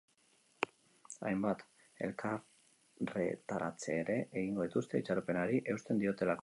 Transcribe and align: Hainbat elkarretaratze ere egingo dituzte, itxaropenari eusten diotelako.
Hainbat 1.27 1.61
elkarretaratze 2.07 3.99
ere 3.99 4.19
egingo 4.23 4.69
dituzte, 4.69 5.05
itxaropenari 5.05 5.63
eusten 5.75 6.05
diotelako. 6.05 6.39